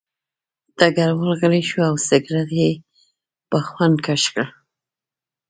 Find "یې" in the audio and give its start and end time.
2.61-2.71